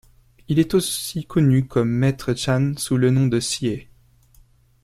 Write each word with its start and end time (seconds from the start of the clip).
Il 0.47 0.57
est 0.57 0.73
aussi 0.73 1.25
connu 1.25 1.67
comme 1.67 1.91
maître 1.91 2.33
chán 2.33 2.75
sous 2.79 2.97
le 2.97 3.11
nom 3.11 3.27
de 3.27 3.37
Xihe. 3.39 3.87